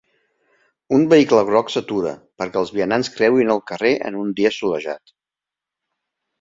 Un 0.95 1.03
vehicle 1.11 1.43
groc 1.49 1.69
s'atura 1.73 2.15
perquè 2.43 2.59
els 2.63 2.73
vianants 2.79 3.13
creuin 3.19 3.55
el 3.59 3.63
carrer 3.73 3.95
en 4.11 4.21
un 4.25 4.35
dia 4.43 4.55
solejat. 4.59 5.17